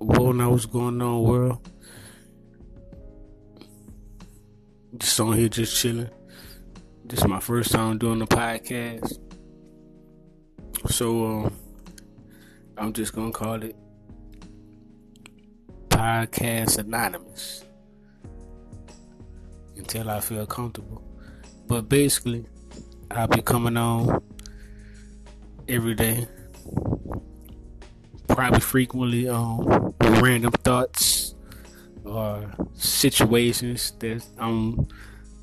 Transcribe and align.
Well, 0.00 0.32
now 0.32 0.50
what's 0.50 0.64
going 0.64 1.02
on, 1.02 1.22
world? 1.24 1.68
Just 4.96 5.18
on 5.18 5.36
here, 5.36 5.48
just 5.48 5.76
chilling. 5.76 6.08
This 7.04 7.18
is 7.18 7.26
my 7.26 7.40
first 7.40 7.72
time 7.72 7.98
doing 7.98 8.20
the 8.20 8.26
podcast, 8.26 9.18
so 10.88 11.26
um, 11.26 11.52
I'm 12.76 12.92
just 12.92 13.12
gonna 13.12 13.32
call 13.32 13.60
it 13.60 13.74
Podcast 15.88 16.78
Anonymous 16.78 17.64
until 19.76 20.10
I 20.10 20.20
feel 20.20 20.46
comfortable. 20.46 21.02
But 21.66 21.88
basically, 21.88 22.46
I'll 23.10 23.26
be 23.26 23.42
coming 23.42 23.76
on 23.76 24.22
every 25.66 25.96
day 25.96 26.28
probably 28.38 28.60
frequently 28.60 29.28
um, 29.28 29.87
random 30.10 30.52
thoughts 30.52 31.34
or 32.04 32.50
situations 32.74 33.92
that 33.98 34.24
I'm 34.38 34.88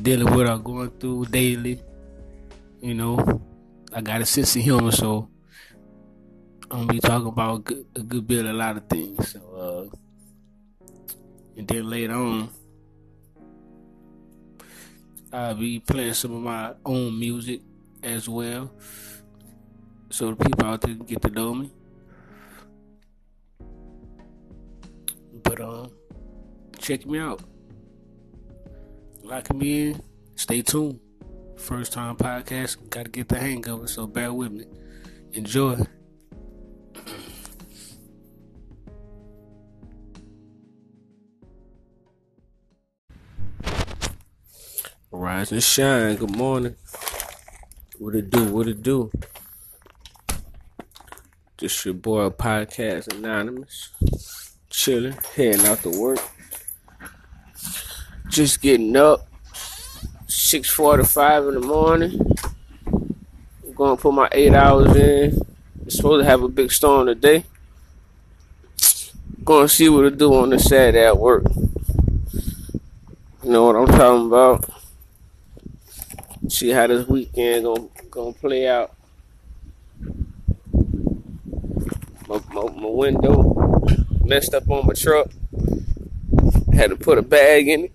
dealing 0.00 0.34
with 0.34 0.48
or 0.48 0.58
going 0.58 0.90
through 0.90 1.26
daily. 1.26 1.80
You 2.80 2.94
know, 2.94 3.40
I 3.92 4.00
got 4.00 4.20
a 4.20 4.26
sense 4.26 4.56
of 4.56 4.62
humor, 4.62 4.92
so 4.92 5.28
I'm 6.70 6.86
gonna 6.86 6.92
be 6.92 7.00
talking 7.00 7.28
about 7.28 7.68
a 7.94 8.02
good, 8.02 8.26
bit, 8.26 8.44
a 8.46 8.52
lot 8.52 8.76
of 8.76 8.88
things. 8.88 9.32
So, 9.32 9.90
uh, 9.90 9.96
and 11.56 11.66
then 11.66 11.88
later 11.88 12.14
on, 12.14 12.50
I'll 15.32 15.54
be 15.54 15.80
playing 15.80 16.14
some 16.14 16.34
of 16.34 16.42
my 16.42 16.74
own 16.84 17.18
music 17.18 17.60
as 18.02 18.28
well, 18.28 18.70
so 20.10 20.30
the 20.30 20.44
people 20.44 20.66
out 20.66 20.80
there 20.80 20.94
can 20.94 21.06
get 21.06 21.22
to 21.22 21.30
know 21.30 21.54
me. 21.54 21.70
But 25.56 25.64
um, 25.64 25.90
check 26.78 27.06
me 27.06 27.18
out. 27.18 27.42
Lock 29.22 29.54
me 29.54 29.90
in. 29.90 30.02
Stay 30.34 30.60
tuned. 30.62 31.00
First 31.56 31.92
time 31.94 32.16
podcast. 32.16 32.90
Got 32.90 33.04
to 33.06 33.10
get 33.10 33.28
the 33.28 33.38
hang 33.38 33.66
of 33.68 33.84
it, 33.84 33.88
so 33.88 34.06
bear 34.06 34.32
with 34.32 34.52
me. 34.52 34.66
Enjoy. 35.32 35.76
Rise 45.10 45.52
and 45.52 45.62
shine. 45.62 46.16
Good 46.16 46.36
morning. 46.36 46.76
What 47.98 48.14
it 48.14 48.28
do? 48.28 48.52
What 48.52 48.68
it 48.68 48.82
do? 48.82 49.10
Just 51.56 51.82
your 51.86 51.94
boy, 51.94 52.28
Podcast 52.28 53.16
Anonymous 53.16 53.90
chilling, 54.76 55.16
heading 55.34 55.64
out 55.64 55.82
to 55.82 55.88
work. 55.88 56.18
Just 58.28 58.60
getting 58.60 58.94
up. 58.94 59.26
6:45 60.28 61.48
in 61.48 61.54
the 61.54 61.66
morning. 61.66 62.20
I'm 62.86 63.72
gonna 63.74 63.96
put 63.96 64.12
my 64.12 64.28
eight 64.32 64.52
hours 64.52 64.94
in. 64.94 65.40
Supposed 65.88 66.22
to 66.22 66.28
have 66.28 66.42
a 66.42 66.48
big 66.48 66.70
storm 66.70 67.06
today. 67.06 67.44
Gonna 69.44 69.68
see 69.68 69.88
what 69.88 70.02
to 70.02 70.10
do 70.10 70.34
on 70.34 70.50
the 70.50 70.58
Saturday 70.58 71.06
at 71.06 71.16
work. 71.16 71.44
You 73.42 73.50
know 73.50 73.64
what 73.64 73.76
I'm 73.76 73.86
talking 73.86 74.26
about? 74.26 74.68
See 76.48 76.70
how 76.70 76.86
this 76.86 77.08
weekend 77.08 77.64
gonna 77.64 77.88
gonna 78.10 78.32
play 78.34 78.68
out. 78.68 78.94
My, 82.28 82.40
my, 82.52 82.62
my 82.72 82.88
window 82.88 83.55
messed 84.26 84.54
up 84.54 84.68
on 84.68 84.86
my 84.86 84.94
truck. 84.94 85.30
Had 86.72 86.90
to 86.90 86.96
put 86.96 87.18
a 87.18 87.22
bag 87.22 87.68
in 87.68 87.84
it. 87.84 87.92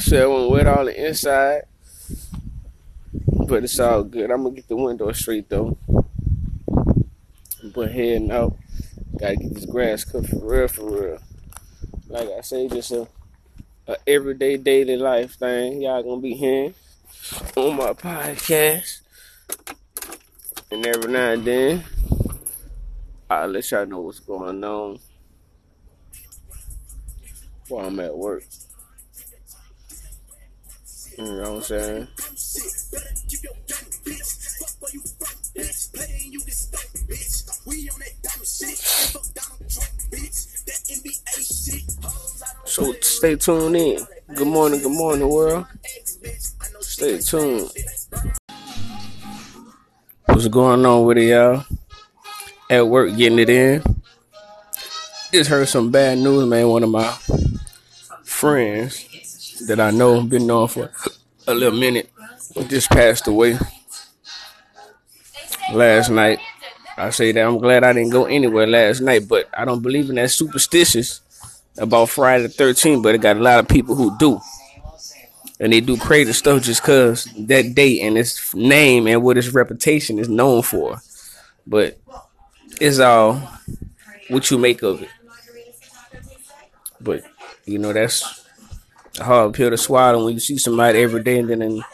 So 0.00 0.22
I 0.22 0.38
went 0.38 0.50
wet 0.50 0.66
all 0.66 0.84
the 0.84 1.08
inside. 1.08 1.62
But 3.46 3.64
it's 3.64 3.78
all 3.80 4.04
good. 4.04 4.30
I'm 4.30 4.42
gonna 4.44 4.54
get 4.54 4.68
the 4.68 4.76
window 4.76 5.10
straight 5.12 5.48
though. 5.48 5.76
But 7.74 7.92
heading 7.92 8.30
out. 8.30 8.56
Gotta 9.18 9.36
get 9.36 9.54
this 9.54 9.66
grass 9.66 10.04
cut 10.04 10.26
for 10.26 10.38
real, 10.38 10.68
for 10.68 10.90
real. 10.90 11.18
Like 12.08 12.28
I 12.28 12.40
say, 12.40 12.68
just 12.68 12.92
a, 12.92 13.06
a 13.86 13.96
everyday 14.06 14.56
daily 14.56 14.96
life 14.96 15.34
thing. 15.34 15.82
Y'all 15.82 16.02
gonna 16.02 16.20
be 16.20 16.34
hearing 16.34 16.74
on 17.56 17.76
my 17.76 17.92
podcast. 17.92 19.00
And 20.70 20.86
every 20.86 21.12
now 21.12 21.32
and 21.32 21.44
then 21.44 21.84
I'll 23.32 23.48
let 23.48 23.70
y'all 23.70 23.86
know 23.86 24.00
what's 24.00 24.20
going 24.20 24.62
on 24.62 24.98
while 27.68 27.86
I'm 27.86 27.98
at 28.00 28.16
work. 28.16 28.42
You 31.16 31.24
know 31.24 31.40
what 31.40 31.48
I'm 31.48 31.62
saying? 31.62 32.08
So 42.64 42.92
stay 43.00 43.36
tuned 43.36 43.76
in. 43.76 43.98
Good 44.34 44.46
morning, 44.46 44.82
good 44.82 44.92
morning, 44.92 45.28
world. 45.28 45.66
Stay 46.80 47.18
tuned. 47.18 47.70
What's 50.26 50.48
going 50.48 50.84
on 50.84 51.04
with 51.06 51.18
it, 51.18 51.30
y'all? 51.30 51.64
At 52.72 52.88
work 52.88 53.14
getting 53.14 53.38
it 53.38 53.50
in. 53.50 53.82
Just 55.30 55.50
heard 55.50 55.68
some 55.68 55.90
bad 55.90 56.16
news, 56.18 56.48
man. 56.48 56.68
One 56.68 56.82
of 56.82 56.88
my 56.88 57.10
friends 58.24 59.66
that 59.66 59.78
I 59.78 59.90
know, 59.90 60.22
been 60.22 60.46
known 60.46 60.68
for 60.68 60.90
a 61.46 61.54
little 61.54 61.78
minute, 61.78 62.10
just 62.68 62.88
passed 62.88 63.28
away 63.28 63.58
last 65.74 66.08
night. 66.08 66.38
I 66.96 67.10
say 67.10 67.32
that 67.32 67.46
I'm 67.46 67.58
glad 67.58 67.84
I 67.84 67.92
didn't 67.92 68.10
go 68.10 68.24
anywhere 68.24 68.66
last 68.66 69.02
night, 69.02 69.28
but 69.28 69.50
I 69.52 69.66
don't 69.66 69.82
believe 69.82 70.08
in 70.08 70.16
that 70.16 70.30
superstitious 70.30 71.20
about 71.76 72.08
Friday 72.08 72.46
the 72.46 72.48
13th, 72.48 73.02
but 73.02 73.14
it 73.14 73.20
got 73.20 73.36
a 73.36 73.40
lot 73.40 73.58
of 73.58 73.68
people 73.68 73.94
who 73.94 74.16
do. 74.18 74.40
And 75.60 75.74
they 75.74 75.80
do 75.80 75.98
crazy 75.98 76.32
stuff 76.32 76.62
just 76.62 76.82
because 76.82 77.26
that 77.36 77.74
date 77.74 78.00
and 78.00 78.16
its 78.16 78.54
name 78.54 79.06
and 79.06 79.22
what 79.22 79.36
its 79.36 79.50
reputation 79.50 80.18
is 80.18 80.28
known 80.28 80.62
for. 80.62 81.00
But 81.66 81.98
it's 82.80 82.98
all 82.98 83.40
what 84.28 84.50
you 84.50 84.58
make 84.58 84.82
of 84.82 85.02
it. 85.02 85.08
But 87.00 87.22
you 87.66 87.78
know 87.78 87.92
that's 87.92 88.44
a 89.20 89.24
hard 89.24 89.54
pill 89.54 89.70
to 89.70 89.78
swallow 89.78 90.24
when 90.24 90.34
you 90.34 90.40
see 90.40 90.58
somebody 90.58 91.00
every 91.02 91.22
day 91.22 91.38
and 91.40 91.50
then 91.50 91.62
and, 91.62 91.84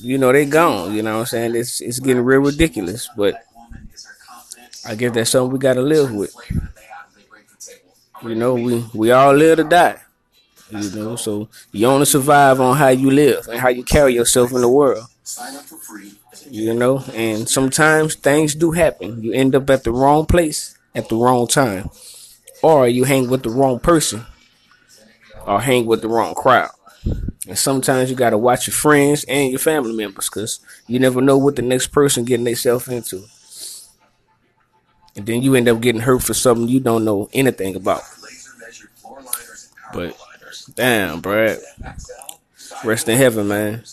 you 0.00 0.18
know 0.18 0.32
they 0.32 0.44
gone. 0.46 0.94
You 0.94 1.02
know 1.02 1.14
what 1.14 1.20
I'm 1.20 1.26
saying? 1.26 1.54
It's 1.56 1.80
it's 1.80 2.00
getting 2.00 2.24
real 2.24 2.40
ridiculous. 2.40 3.08
But 3.16 3.42
I 4.86 4.94
guess 4.94 5.12
that's 5.14 5.30
something 5.30 5.52
we 5.52 5.58
gotta 5.58 5.82
live 5.82 6.12
with. 6.12 6.34
You 8.22 8.34
know, 8.34 8.54
we 8.54 8.84
we 8.94 9.10
all 9.10 9.34
live 9.34 9.56
to 9.58 9.64
die. 9.64 9.98
You 10.70 10.90
know, 10.92 11.16
so 11.16 11.48
you 11.72 11.86
only 11.86 12.06
survive 12.06 12.60
on 12.60 12.76
how 12.76 12.88
you 12.88 13.10
live 13.10 13.48
and 13.48 13.60
how 13.60 13.68
you 13.70 13.84
carry 13.84 14.14
yourself 14.14 14.52
in 14.52 14.60
the 14.62 14.68
world. 14.68 15.06
You 16.50 16.74
know, 16.74 17.02
and 17.14 17.48
sometimes 17.48 18.14
things 18.14 18.54
do 18.54 18.72
happen. 18.72 19.22
You 19.22 19.32
end 19.32 19.54
up 19.54 19.68
at 19.70 19.84
the 19.84 19.92
wrong 19.92 20.26
place 20.26 20.76
at 20.94 21.08
the 21.08 21.16
wrong 21.16 21.46
time, 21.46 21.90
or 22.62 22.86
you 22.86 23.04
hang 23.04 23.28
with 23.28 23.42
the 23.42 23.50
wrong 23.50 23.80
person, 23.80 24.26
or 25.46 25.60
hang 25.60 25.86
with 25.86 26.02
the 26.02 26.08
wrong 26.08 26.34
crowd. 26.34 26.70
And 27.48 27.58
sometimes 27.58 28.10
you 28.10 28.16
gotta 28.16 28.38
watch 28.38 28.66
your 28.66 28.74
friends 28.74 29.24
and 29.24 29.50
your 29.50 29.58
family 29.58 29.92
members, 29.92 30.28
cause 30.28 30.60
you 30.86 30.98
never 30.98 31.20
know 31.20 31.38
what 31.38 31.56
the 31.56 31.62
next 31.62 31.88
person 31.88 32.24
getting 32.24 32.44
themselves 32.44 32.88
into. 32.88 33.24
And 35.16 35.26
then 35.26 35.42
you 35.42 35.54
end 35.54 35.68
up 35.68 35.80
getting 35.80 36.02
hurt 36.02 36.22
for 36.22 36.34
something 36.34 36.68
you 36.68 36.80
don't 36.80 37.04
know 37.04 37.28
anything 37.32 37.76
about. 37.76 38.02
But 39.92 40.16
damn, 40.74 41.20
Brad. 41.20 41.58
Rest 42.84 43.08
in 43.08 43.18
heaven, 43.18 43.48
man. 43.48 43.84